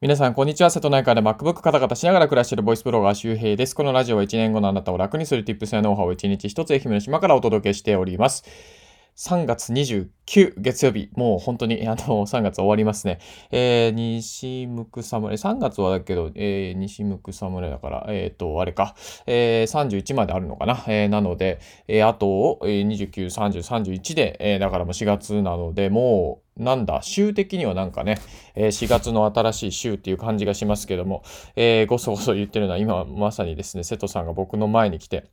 [0.00, 0.70] 皆さん、こんにちは。
[0.70, 3.74] 瀬戸内海で MacBook カタカタしながら暮らしているボイスブロガー周平です。
[3.74, 8.44] このラジオは1年後のあなたを楽にする Tips やノウハウを1日1つ愛媛の島からお届けしております。
[9.16, 13.18] 3月29月曜日、もう本当に、あの、3月終わりますね。
[13.50, 18.94] えー、西向く侍、3月はだけど、えー、西向く侍だから、えっ、ー、と、あれか、
[19.26, 20.84] えー、31まであるのかな。
[20.86, 21.58] えー、なので、
[21.88, 28.18] えー、あと、えー、29、30、31で、えー、だからもう4月なので、もう、なんだ、週的にはなんかね、
[28.54, 31.22] え、4月の新しい週っていう感じがしますけども、
[31.56, 35.30] えー、ごそごそ言ってるのは今まさにですね、瀬戸さんが僕の前に来て、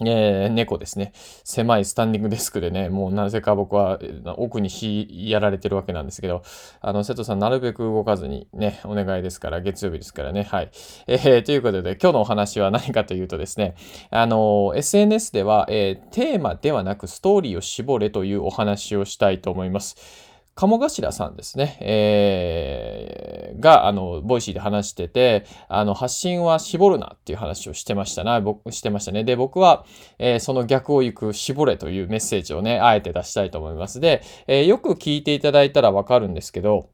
[0.00, 1.12] えー、猫ですね。
[1.44, 4.00] 狭いスタンディングデスクでね、もうなぜか僕は
[4.36, 6.42] 奥に火やられてるわけなんですけど、
[6.80, 10.42] あの、瀬戸さんなるべく動かずにね、お願いですから、月曜日ですからね。
[10.42, 10.70] はい。
[11.06, 13.76] えー、ということで、今日のお話は何かというとですね、
[14.10, 20.23] あの、SNS では、えー、テーマではなくストーリーを絞れというお話をしたいと思います。
[20.54, 29.24] 鴨頭さんですね、えー、が、あの、 Voicy で話してて、あの、発信は絞るなっていう話をしてましたな、僕、してましたね。
[29.24, 29.84] で、僕は、
[30.18, 33.98] えー、その逆を行く絞れというメッセージをね、あえて出したいと思います。
[33.98, 36.90] で、えー、よく聞いていただいたらわかるんですけど、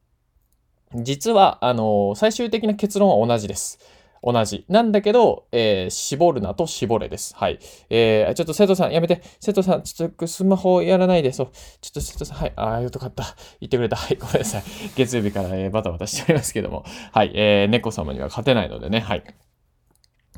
[0.95, 3.79] 実は、あの、最終的な結論は同じです。
[4.23, 4.65] 同じ。
[4.69, 7.35] なんだけど、えー、絞るなと絞れです。
[7.35, 7.59] はい。
[7.89, 9.21] えー、ちょっと瀬戸さん、やめて。
[9.39, 11.31] 瀬戸さん、ちょっとスマホやらないで。
[11.31, 11.49] そう。
[11.81, 12.53] ちょっと瀬戸さん、はい。
[12.55, 13.23] ああ、よかった。
[13.59, 13.95] 言ってくれた。
[13.95, 14.17] はい。
[14.17, 14.63] ごめんなさい。
[14.95, 16.85] 月曜日から、えー、バタバタしておりますけども。
[17.11, 17.31] はい。
[17.33, 18.99] えー、猫様には勝てないのでね。
[18.99, 19.23] はい。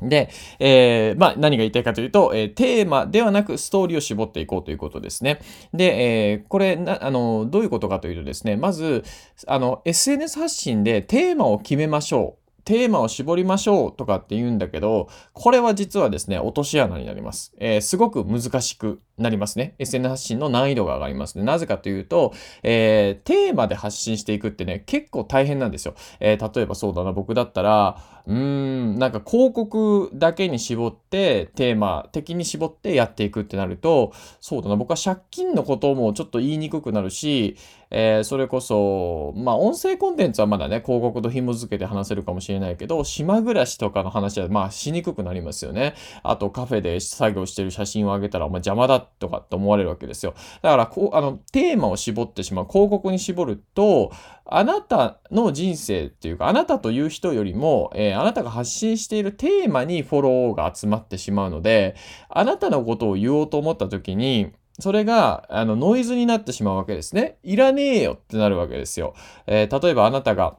[0.02, 5.40] で、えー、まあ、何が言いたいかというと、えー、テーマではなくストーリーを絞っていこうということですね。
[5.72, 9.04] で、えー、これな、あの、どういうことかというとですね、まず、
[9.46, 12.43] あの、SNS 発信でテーマを決めましょう。
[12.64, 17.54] テーマを絞りましょうとかって言うんだけど、これは実はですね、落とし穴になります。
[17.58, 19.74] えー、すごく難しくなりますね。
[19.78, 21.44] SNS 発信の難易度が上がりますね。
[21.44, 25.94] なぜかというと、えー、テーマで発信していくってね、結構大変なんですよ。
[26.20, 37.56] えー、例えばそうだな、僕だったら、うーん、なんか広告だけに絞って、テーマ的に絞ってやっていくってなると、そうだな、僕は借金のこともちょっと言いにくくなるし、
[37.90, 45.94] えー、それこそ、まあ、音声コンテンツはまだね、広告と紐付けて話せるかもしれないけど、島暮らしとかの話は、まあ、しにくくなりますよね。
[46.22, 50.34] あと、カフェで作業してる写真をあげたら、お前邪魔だとかって思われるわけですよ。
[50.62, 54.10] だから、こう、あの、テーマを絞ってしまう、広告に絞ると、
[54.46, 61.96] あなたの人生っていうか、あなたという人よりも、えー、あなたが発信しているテーマにフォローが集まってしまうので、
[62.28, 67.38] あなたのことを言おうと思った時に、それが、あの、ノイズになってしまうわけですね。
[67.44, 69.14] いらねえよってなるわけですよ。
[69.46, 70.56] えー、例えばあなたが、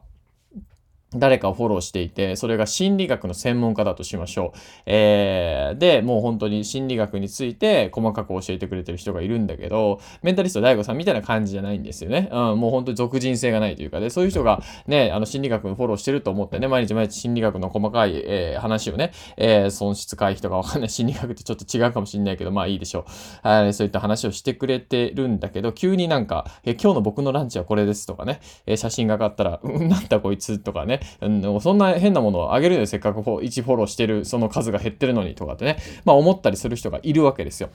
[1.14, 4.58] 誰かをフォローしていて、それが心理学の専門家だとしましょう。
[4.86, 12.28] えー、で、もう本当に心理学について細かく教えてくれてる人がいるんだけど、メンタリスト DAIGO さんみたいな感じじゃないんですよね。
[12.32, 23.06] うん、もう本当に俗人性がないというかで、そういう人がね、あの心理学のフォローしてると思ってね、毎日毎日心理学の細かい、えー、話をね、えー、損失回避とかわかんない心理学ってちょっと違うかもしんないけど、まあいいでしょ
[23.44, 23.48] う。
[23.48, 37.70] はい、そういった話をしてくれてるんだけど、急になんか、え今日の僕のランチはこれですとかね、え写真が上がったら、うん、なんだこいつとかね、うん、そんな変なものをあげるよ、せっかく1フォローしてる、その数が減ってるのにとかってね、まあ思ったりする人がいるわけですよ。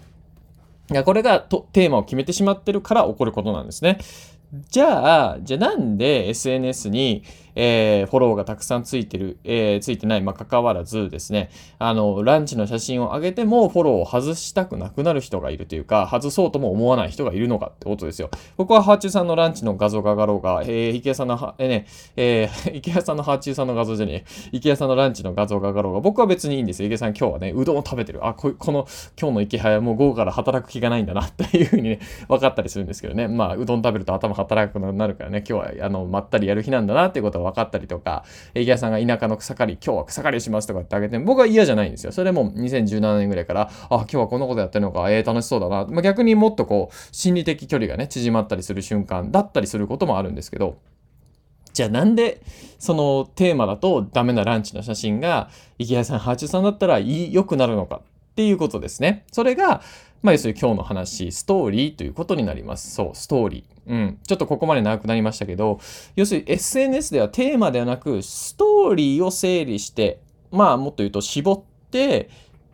[1.06, 4.00] これがとテーマを決めてしまってるから起こることなんですね。
[4.70, 7.24] じゃあ、じゃあなんで SNS に、
[7.56, 18.29] えー、フォローがたくさんついてる、えー、ついてない、まあ、関わらずですね、あの、ランチの写真を上げてもフォローを外したくなくなる人がいるというか、外そうとも思わない人がいるのかってことですよ。
[18.57, 21.85] 僕はハーチューさんのランチの画像が上がろうが、えー、池谷さんの、えー、ね、
[22.16, 26.88] えー、 池谷さんのハーチューさんの画像じゃねえ、池谷さんのランチの画像が上がろうが、僕は別にいいんですよ。
[26.88, 28.25] 池谷さん今日はね、うどんを食べてる。
[28.25, 28.88] あ、ここの、
[29.19, 33.28] 今日の池谷はもう午後から働く気がないんだなっていうふうにね、分かったりするんですけどね。
[33.28, 42.12] まあ、うどん食べると頭働くなくなるからね、今日は、あの、まったりやる日なんだなっていうことは分かったりとか、池谷さんが田舎の草刈り、今日は草刈りしますとかってあげて僕は嫌じゃないんですよ。
[42.12, 45.85] それも2017年ぐらいから、あ、今日はこんなことやってるのか、えー、楽しそうだな。
[45.85, 50.78] まあ、逆にもっとこう、心理的距離がね、縮まったりする瞬間だったりすることもあるんですけど、
[51.74, 52.41] じゃあなんで
[52.79, 58.02] そのテーマだとダメなランチの写真が池谷さん、ハーチューさんだったら良くなるのか
[58.32, 59.26] っていうことですね。
[59.32, 59.82] それが、
[60.22, 62.91] まあ、要するに今日の話、ストーリーということになります。
[62.91, 63.80] そう、ストーリー。
[63.91, 64.17] うん。
[64.26, 65.79] ちょっとここまで長くなりましたけど、
[66.16, 72.29] 要するに SNS ではテーマではなく、ストーリーを整理して、まあ、もっと言うと絞って、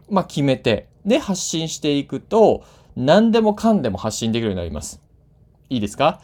[0.10, 2.64] まあ、決めて、で、発信していくと、
[2.96, 5.02] 何でもかんでも発信できるようになります。
[5.70, 6.22] いいですか？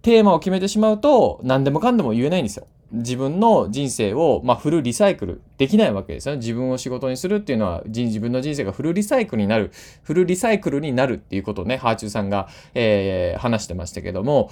[0.00, 2.66] テーマを決めてしまうと、何でもかんでも言えないんですよ。
[2.92, 6.40] 自分の人生を、まあ、フルリサイクルできないわけですよね。
[6.40, 9.72] 自分を仕事にするっていうのは、自分の人生がフルリサイクルになる、
[10.02, 14.50] フルリサイクルになるっていうことをね、ハーチューさんが、えー、話してましたけども、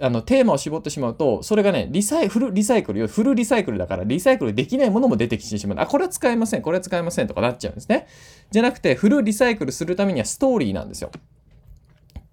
[0.00, 5.78] あのテーマを絞ってしまうと、それがね、リサイフルリサイクルよ、フルリサイクルだから、リサイクルできないものも出てきてしまう。
[5.78, 8.06] あ、これは使えません、これは使えませんとかなっちゃうんですね。
[8.50, 11.10] じゃなくて、フルリサイクルするためにはストーリーなんですよ。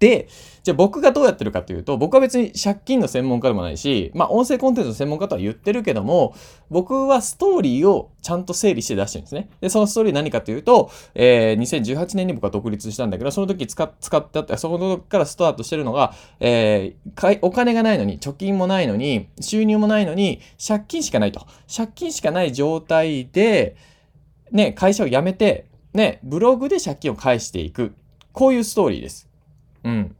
[0.02, 0.26] で、
[0.64, 6.34] じゃあ僕がどうやってるかというと、僕は別に借金の専門家でもないし、まあ音声コンテンツの専門家とは言ってるけども、
[6.70, 9.48] 僕はストーリーをちゃんと整理して出してるんですね。
[9.60, 21.46] で、そのストーリー何かというと、えー、2018年に僕は独立したんだけど、その時使使ってあった、その時からスタートしてるのが、えー、お金がないのに、貯金もないのに、収入もないのに、借金しかないと。
[21.72, 23.76] 借金しかない状態で、
[24.50, 27.94] ね、会社を辞めて、ね、ブログで借金を返していく。
[28.32, 29.31] こういうストーリーです。
[29.84, 30.16] うん。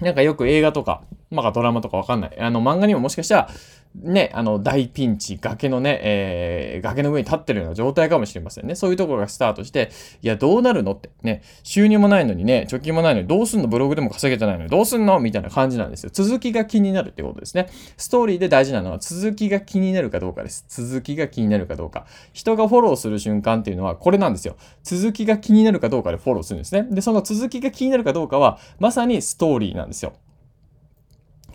[0.00, 2.40] なんかよく映画とか、まあドラマとかわかんない。
[2.40, 3.48] あの漫画にももしかしたら、
[3.94, 8.74] ね、あの、大ピンチ、崖のね、えー、崖の上に立ってるような状態かもしれませんね。
[8.74, 9.90] そういうところがスタートして、
[10.22, 13.66] いや、どうなるのって、ね、収入もないのにね、貯金もないのに、どうすんの？
[13.66, 15.18] ブログでも稼げてないのに、どうすんの？
[15.20, 16.10] みたいな感じなんですよ。
[16.12, 17.68] 続きが気になるってことですね。
[17.96, 20.66] ストーリーで大事なのは、続きが気になるかどうかです。
[20.68, 22.06] 続きが気になるかどうか。
[22.34, 24.56] 人がフォローする瞬間っていうのは、これなんですよ。
[24.84, 26.86] 続きが気になるかどうかでフォローするんですね。
[26.90, 30.12] で、その続きが気になるかどうかは、まさにストーリーなんですよ。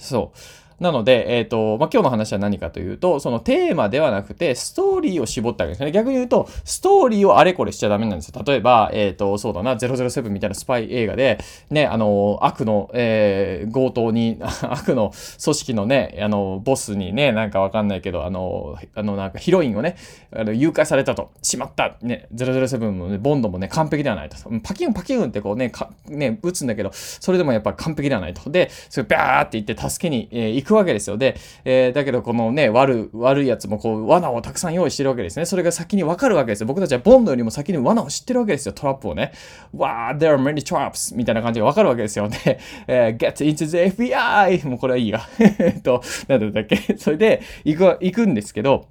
[0.04, 0.38] そう。
[0.84, 5.94] なので、えっ、ー、と、まあ、今日の話は何かというと、そのテーマではなくて、ストーリーを絞ったわけですね。
[5.94, 8.44] 逆に言うと、ストーリーをあれこれしちゃダメなんですよ。
[8.46, 11.40] 例えば、えっ、ー、と、そうだな、007みたいなスパイ映画で、
[11.70, 14.38] ね、あの、悪の、えー、強盗に、
[14.70, 19.96] 悪の組織のね、あの、ボスにね、なんかわかんないけど、あの、あの、なんかヒロインをね、
[20.36, 21.32] あの誘拐されたと。
[21.42, 21.96] しまった。
[22.02, 24.36] ね、007もね、ボンドもね、完璧ではないと。
[24.62, 28.50] パキュンパキュンってこうね、かね、撃つんだけど、それでもやっぱ完璧ではないと。
[28.50, 31.18] で、それバーって言って助けに、えー、行くわけですよ。
[31.18, 31.36] で、
[31.66, 35.46] えー、だけどこのね、悪、悪いやつもこう、罠をたくさん用意してるわけですね。
[35.46, 36.68] それが先にわかるわけですよ。
[36.68, 38.74] 僕たちはボンドよりも先に罠を知ってるわけですよ。
[38.74, 39.32] トラップをね。
[39.76, 41.16] わー、there are many traps!
[41.16, 42.28] みたいな感じがわかるわけですよ。
[42.28, 44.68] ね、えー、get into the FBI!
[44.68, 45.22] もうこれはいいや。
[45.40, 46.78] えっと、なんだっけ？
[46.98, 48.88] それで、行く、行くんですけど、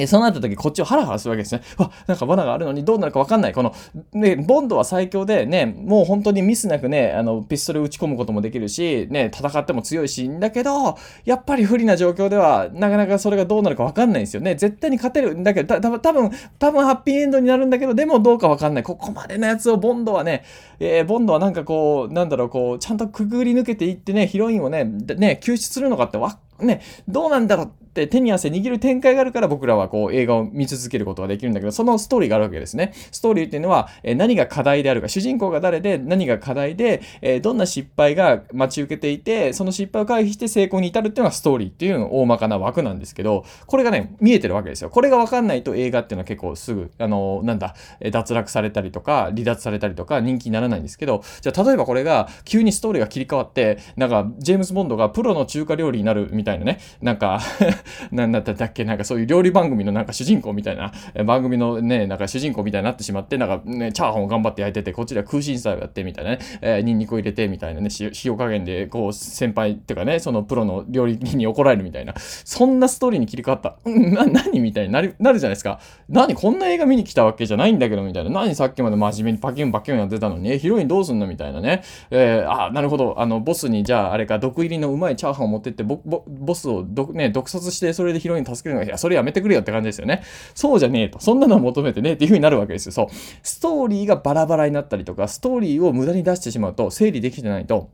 [0.00, 1.62] で、そうなった時、こっちをハラハラするわけですね。
[1.78, 3.52] わ、なんか罠があるのにどうなるかわかんない。
[3.52, 3.74] この、
[4.12, 14.54] ね、ボンドは最強でね、もう本当にミスなくね、あの、ピストル打ち込むこともできるし、ね、戦っても強いし、んだけど、やっぱり不利な状況では、なかなかそれがどうなるかわかんないんですよね。
[14.54, 18.82] 絶対に勝てるんだけど、た多分多分ハッピーエンドになるんだけど、でもどうかわかんない。
[18.82, 20.44] ここまでのやつをボンドはね、
[20.78, 32.92] えー、ボンドはなんかこう、なんだろう、こう、ちゃんとくぐり抜けていってね、ヒロインをね、ね、救出するのかってわ、ね、どうなんだろうって手に汗握る展開があるから僕らはこう映画を見続けることができるんだけど、そのストーリーがあるわけですね。
[33.10, 44.90] ストーリーっていうのは、え何が課題であるか、主人公が誰で何が課題で、えどんな失敗が待ち受けていて、その失敗を回避して成功に至るっていうのがストーリーっていうの大まかな枠なんですけど、これがね、見えてるわけですよ。
[44.90, 47.74] これがわかんないと映画っていうのは結構すぐ、あの、なんだ、
[48.12, 57.40] 脱落されたりとか、離脱されたりとか人気にならないんですけど、じゃあ例えばこれが急にストーリーが切り替わって、なんか、ジェームズ・ボンドがプロの中華料理になるみたいなたいなね、なんか
[58.10, 58.84] なんだったっけ？
[58.84, 60.92] なんかそういう料理番組のなんか主人公みたいな、
[61.24, 67.88] 番組のね、なんか主人公みたいになってしまって、なんかね、チャーハンを頑張って焼いてて、こっちでは空心菜をやってみたいなね、えー、ニンニクを入れてみたいなね、
[68.24, 73.76] 塩加減で、こう、先輩っていうかね、そのプロの料理人に怒られるみたいな、そんなストーリーに切り替わった。
[73.84, 75.78] うん、な、何みたいになる、なるじゃないですか。
[76.08, 78.30] 何こんな映画見に来たわけじゃないんだけど、みたいな。
[78.30, 81.82] 何さっきまで真面目にパキュンパキュンやってたのに、え、ヒロインどうすんのみたいなね。
[82.10, 83.14] えー、あ、なるほど。
[83.18, 90.22] あの、ボスに、じゃあ、あれか、毒入りのうまいチャーハンを持ってって、ボ、ボ、ボスをど、ね、毒殺して、それでヒロイン助けるのが、いや、それやめてくれよって感じですよね。
[90.54, 91.20] そうじゃねえと。
[91.20, 92.92] そんなのを求めてねっていう風になるわけですよ。
[92.92, 93.06] そう。
[93.42, 97.90] ストーリーがバラバラになったりとか、ストーリーを無駄に出してしまうと、整理できてないと、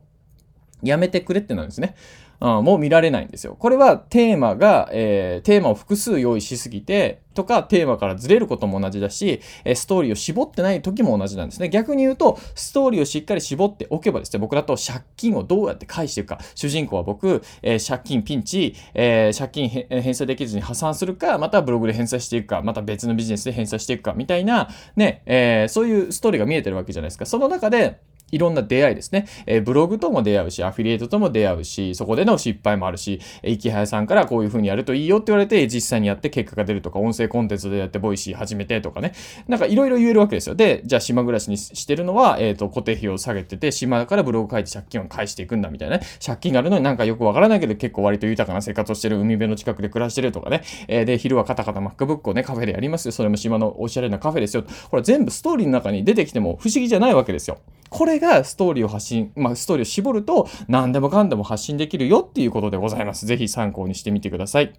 [0.81, 1.95] やめてくれってなるんですね。
[2.39, 3.55] うん、もう見られないんですよ。
[3.57, 11.69] これはテーマが、えー、テーマを複数用意しすぎて、とかテーマからずれることも同じだし、えストーリーを絞ってない時も同じなんですね。
[11.69, 27.27] 逆に言うと、ストーリーをしっかり絞っておけばですね、僕だと借金をどうやって返していくか、主人公は僕、えー、借金ピンチ、えー、借金返済できずに破産するか、またブログで返済していくか、また別のビジネスで返済していくか、みたいな、ね、えー、そういうストーリーが見えてるわけじゃないですか。
[27.27, 27.99] その中で、
[28.31, 29.27] いろんな出会いですね。
[29.45, 39.13] えー、ブログとも出会うし、アフィリエイトとも出会うし、そこでの失敗もあるし、イケハヤさんからこういう風にやるといいよって言われて、実際にやって結果が出るとか、音声コンテンツでやって Voicy 始めてとかね。
[39.47, 40.55] なんかいろいろ言えるわけですよ。
[40.55, 46.05] で、じゃあ島暮らしにしてるのは、えっ、ー、と、固定費を下げてて、島からブログ書いて借金を返していくんだみたいなね。
[46.23, 50.63] 借金があるのになんかよくわからないけど、結構割と豊かな生活をしてる、海辺の近くで暮らしてるとかね。
[50.87, 53.11] えー、で、昼はカタカタ MacBook をね、カフェでやりますよ。
[53.11, 54.63] それも島のおしゃれなカフェですよ。
[54.89, 57.59] これ全部ストーリーの中に出てきても不思議じゃないわけですよ。
[57.89, 63.25] これがストーリーを発信、まあ、ストーリーを絞ると何でもかんでも発信できるよっていうことでございます。
[63.25, 64.73] ぜひ参考にしてみてください。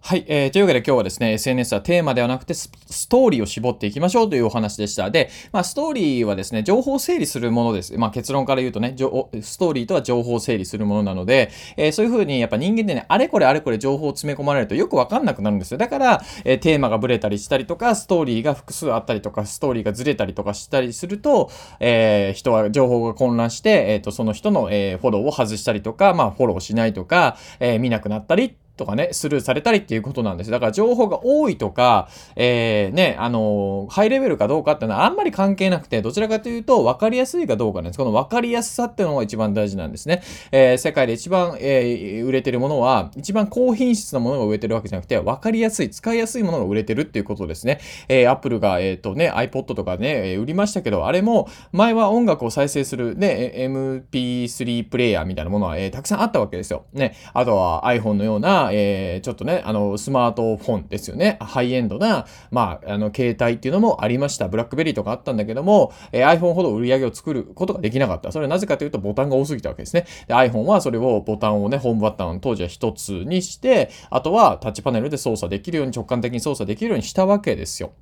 [0.00, 0.50] はい、えー。
[0.50, 2.70] というわけで今日はですね、SNS はテーマではなくてス
[3.08, 5.10] トーリーを絞っていきましょうというお話でした。
[5.10, 7.98] で、まあ、ストーリーはですね、情報を整理するものです。
[7.98, 8.94] まあ、結論から言うとね、
[9.42, 15.78] ストーリーとは情報を整理するものなので、えー、そういうふうにやっぱ人間でね、あれこれあれこれ情報を詰め込まれるとよくわかんなくなるんですよ。
[15.78, 21.50] だから、えー、テーマがブレたりしたりとか、ストーリーが複数あったりとか、ストーリーがずれたりとかしたりすると、
[21.80, 30.50] えー、人は情報が混乱して、えっ、と、その人の、えフォローを外したりとか、まあ、フォローしないとか、え見なくなったりとかね、スルーされたりっていうことなんです。
[30.50, 37.98] だから情報が多いとか、えー、ね、あのー、ハイレベルかどうかっていうのはあんまり関係なくて、どちらかというと分かりやすいかどうかなんです。
[37.98, 40.22] この分かりやすさっていうのが一番大事なんですね。
[40.52, 47.80] えー、世界で一番、えー、売れてるものは、一番高品質なものが売れてるわけじゃなくて、分かりやすい、使いやすいものが売れてるっていうことですね。
[48.08, 56.84] えー、Apple が、えっ、ー、とね、iPod とかねえ、売りましたけど、あれも、前は音楽を再生する、ね、MP3 プレイヤーみたいなものは、えー、たくさんあったわけですよ。
[56.92, 61.38] ね、あとは iPhone のような、えー、ちょっとね、あの、スマートフォンですよね。
[61.40, 64.48] ハイエンドな、まあ、あの、携帯っていうのもありました。
[64.48, 68.32] ブラックベリーとかあったんだけども、えー、iPhone ほど売り上げを作ることができなかった。
[68.32, 70.06] それはなぜかというと、ボタンが多すぎたわけですね。
[70.26, 77.92] で、iPhone はそれをボタンをね、ホームボタン当時は一つにして、あとはタッチパネルで操作できるように、直感的に操作できるようにしたわけですよ。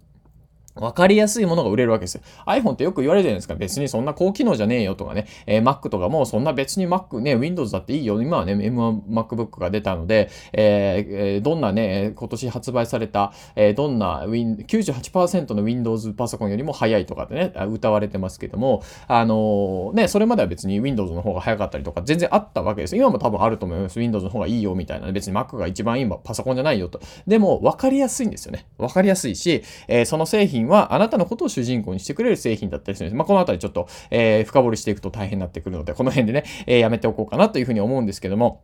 [0.76, 2.22] わかりやすいものが売れるわけですよ。
[2.46, 3.54] iPhone ってよく言われるじゃないですか。
[3.54, 5.26] 別にそんな高機能じゃねえよとかね。
[5.46, 8.20] えー、Mac とかもそんな別に Mac ね、Windows だっていいよ。
[8.20, 22.96] 今はね、M1 MacBook が出たので、えー、どんなね、今年発売された、えー、どんな Win、98%の Windows パソコンよりも早いとかってね、歌われてますけども、あのー、ね、それまでは別に Windows の方が早かったりとか全然あったわけです。
[22.96, 23.98] 今も多分あると思います。
[23.98, 25.10] Windows の方がいいよみたいな。
[25.10, 27.00] 別に Mac が一番いいパソコンじゃないよと。
[27.26, 28.66] でも、わかりやすいんですよね。
[28.76, 33.16] わかりやすいし、えその製品はあなたのことをを主人公にしてくれる製品だったりするんです。
[33.16, 38.62] まあ、このあたりちょっと、えー、深掘りしていくと大変になってくるので、この辺でね、えー、やめておこうかなというふうに思うんですけども、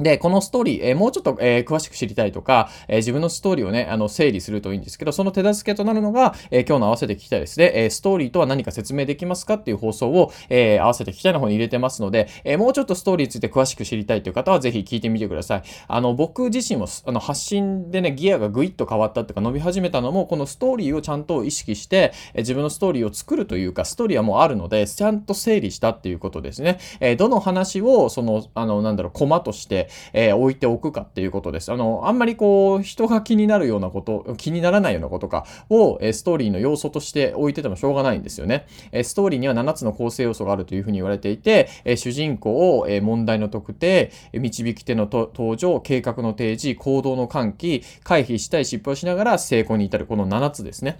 [0.00, 15.62] で、このストーリー、えー、もうちょっと、えー、詳しく知りたいとか、えー、自分のストーリーをね、あの、整理するといいんですけど、その手助けとなるのが、え今日の合わせて聞きたいですね、えストーリーとは何か説明できますかっていう放送を、え合わせて聞きたいの方に入れてますので、えもうちょっとストーリーについて詳しく知りたいという方は、ぜひ聞いてみてください。
[15.88, 26.78] あの、僕自身も、あの、発信でね、ギアがぐいっと変わったっていうか、伸び始めたのも、このストーリーをちゃんと意識して、え自分のストーリーを作るというか、ストーリーはもうあるので、ちゃんと整理したっていうことですね。
[27.00, 31.72] えどの話を、その、あの、なんだろう、コマとして、え置いておくかっていうことです。
[31.72, 38.66] あの、あんまりこう、人が気になるようなこと、気にならないようなことかを、えストーリーの要素として置いててもしょうがないんですよね。
[38.92, 50.98] えストーリーには7つの構成要素があるというふうに言われていて、え主人公を、え問題の特定、導き手の登場、計画の提示、行動の喚起、回避したい失敗をしながら成功に至る、この7つですね。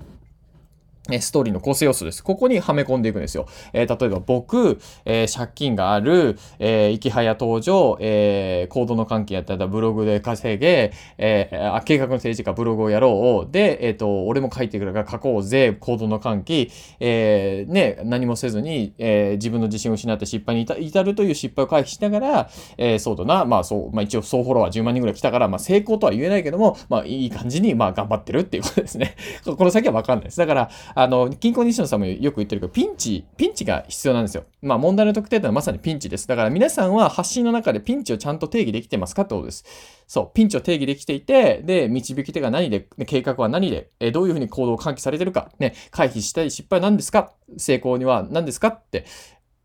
[1.09, 2.23] ストーリーの構成要素です。
[2.23, 3.47] ここにはめ込んでいくんですよ。
[3.73, 13.53] えー、例えば僕、えー、借金がある、えー、生き早登場、えー、コードの関係やったらブログで稼げ、えー、計画の政治かブログをやろう。
[13.53, 29.17] で、えっ、ー、と、俺も書いてくるから書こうぜ、コードの関係、えー、ね、何もせずに、えー、自分の自信を失って失敗に至るという失敗を回避しながら、えー、そうだな、まあそう、まあ一応総フォロワー10万人ぐらい来たから、まあ成功とは言えないけども、まあいい感じに、まあ頑張ってるっていうことですね。
[29.45, 30.39] この先はわかんないです。
[30.39, 34.45] だから、あの、金庫西野さんもよく言ってるけど、ピンチ、ピンチが必要なんですよ。
[34.63, 36.27] まあ問題の特定というのはまさにピンチです。
[36.29, 39.65] だから皆さんは発信の中でピンチをちゃんと定義できてますかってことです。
[40.07, 47.33] そう、ピンチを定義できていて、で、導き手が何で、計画は何で、えどういうふうに行動を喚起されてるか、ね、回避したい失敗は何ですか？
[47.57, 48.69] 成功には何ですか？
[48.69, 49.05] って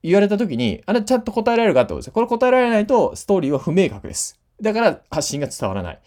[0.03, 2.11] 言われた時に、あれちゃんと答えられるかってことです。
[2.11, 4.39] これ答えられないと、ストーリーは不明確です。
[4.61, 5.99] だから発信が伝わらない。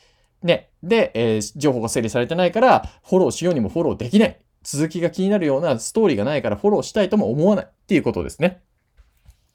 [0.42, 0.70] ね。
[0.84, 4.38] で、えー、情報が整理されてないから、フォローしようにもフォローできない。
[4.62, 8.62] 続きが気になるようなストーリーがないからフォローしたいとも思わないっていうことですね。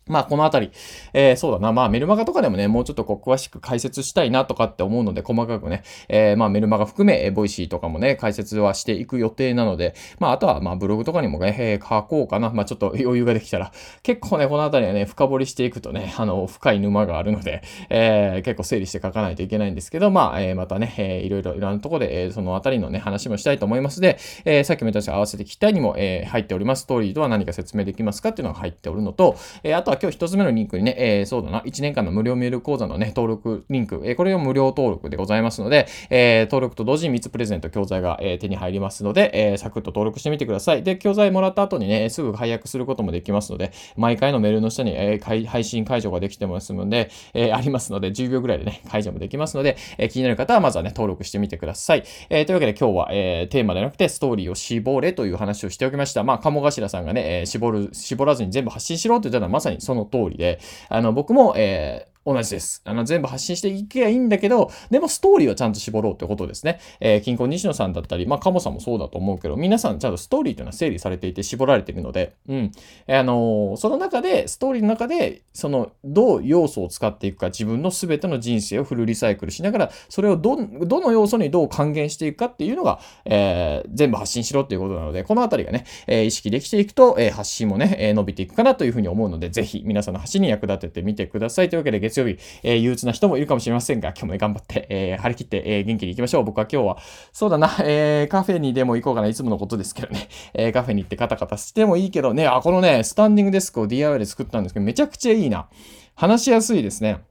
[0.08, 0.72] まあ、このあたり、
[1.14, 1.72] えー、そうだな。
[1.72, 12.50] まあ、メルマガとかでもね、もうちょっとこう、詳しく解説したいなとかって思うので、細かくね、えー、まあ、メルマガ含め、 Voicy とかもね、解説はしていく予定なので、まあ、あとは、まあ、ブログとかにもね、えー、書こうかな。
[12.50, 13.72] まあ、ちょっと余裕ができたら、
[14.04, 26.84] 結構ね、このあたりはね、深掘りしていくとね、あの、深い沼があるので、えー、結構整理して書かないといけないんですけど、まあ、えー、またね、えー、いろいろ、いろんなところで、えー、そのあたりのね、話もしたいと思いますで、えー、さっきも言ったように合わせて聞きたいにも、えー、入っております。
[26.84, 40.84] ストーリーとは何か説明できますかっていうのが入っておるのと、えー、あとは今日一つ目のリンクにね、えー、そうだな、1年間の無料メール講座のね、登録リンク、えー、これを無料登録でございますので、えー、登録と同時に3つプレゼント教材が、えー、手に入りますので、えー、サクッと登録してみてください。
[40.84, 52.04] で、教材もらった後にね、すぐ解約することもできますので、毎回のメールの下に、えー、配信解除ができてますので、えー、ありますので、10秒ぐらいでね、解除もできますので、えー、気になる方はまずはね、登録してみてください。
[52.30, 56.24] えー、というわけで今日は、えー、テーマではなくてストーリーを絞れという話をしておきました。
[56.24, 60.60] まあ、鴨頭さんがね、えー、絞る、絞らずに全部発信しろって言ったのはまさにその通りで、
[60.90, 62.82] あの、僕もえー同じです。
[62.86, 66.80] あの、全部発信していけばいいんだけど、でもストーリーはちゃんと絞ろうってことですね。
[67.00, 72.72] えー、金庫西野さんだったり、まあ、カモさんもそうだと思うけど、皆さんちゃんとストーリーというのは整理されていて絞られているので、うん。
[73.08, 91.70] あのー、その中で、ストーリーの中で、その、どう要素を使っていくか、自分の全ての人生をフルリサイクルしながら、それをど、どの要素にどう還元していくかっていうのが、えー、全部発信しろっていうことなので、このあたりがね、えー、意識できていくと、えー、発信もね、えー、伸びていくかなというふうに思うので、ぜひ皆さんの発信に役立ててみてください。
[91.70, 96.44] というわけで、月曜日、えー、憂鬱な人もいるかもしれませんが、今日も頑張って、えー、張り切って、えー、元気に行きましょう。
[96.44, 96.98] 僕は今日は、
[97.32, 99.28] そうだな、えー、カフェにでも行こうかな。
[99.28, 100.30] いつものことですけどね。
[100.54, 105.68] えー、カフェに行ってカタカタしてもいいけどね、あ、このね、スタンディングデスクを DIY で作ったんですけど、めちゃくちゃいいな。
[106.16, 107.22] 話しやすいですね。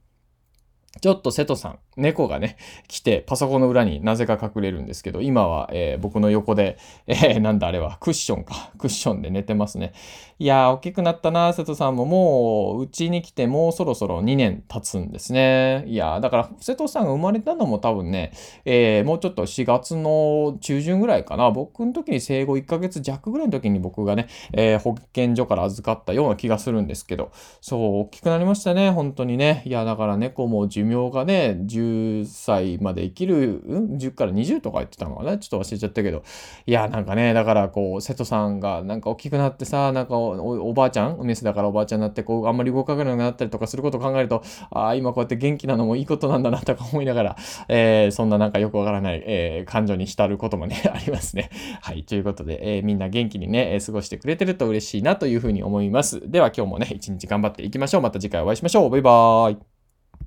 [1.01, 2.57] ちょっと瀬戸さん、猫がね、
[2.87, 8.71] 来て、パソコンの裏になぜか隠れるんですけど、今は、えー、僕の横で、えー、なんだあれは、クッションか。
[8.77, 9.93] クッションで寝てますね。
[10.39, 12.05] いやー、大きくなったな、瀬戸さんも。
[12.05, 15.85] もう、うちに来てもうそろそろ2年経つんですね。
[15.87, 18.31] いやー、だから、瀬戸さんが生まれたのも多分ね、
[18.65, 21.51] えー、もうちょっと4月の中旬ぐらいかな。
[21.51, 27.31] 僕の時に生後1ヶ月弱ぐらいの時に僕がね、えー、保健所から預かったような気がするんですけど、
[27.61, 29.63] そう、大きくなりましたね、本当にね。
[29.65, 35.37] いや、だから猫も寿命がね、10歳まで生きる、うん ?10 から20とか言ってたのかな？
[35.37, 36.23] ちょっと忘れちゃったけど。
[36.65, 47.37] いや、なんかね、だからこう、瀬戸さんがなんか大きくなってさ、なんかおばあちゃん、メスだからおばあちゃんになって、こう、あんまり動かなくなったりとかすることを考えると、ああ、今こうやって元気なのもいいことなんだなとか思いながら、
[47.67, 51.49] えー、そんななんかよくわからない、えー、感情に浸ることもね、 ありますね。
[51.81, 56.21] はい、ということで、えー、みんな元気にね、過ごしてくれてると嬉しいなというふうに思います。
[56.29, 58.01] では今日もね、一日頑張っていきましょう。
[58.01, 58.89] また次回お会いしましょう。
[58.89, 59.72] バイバーイ。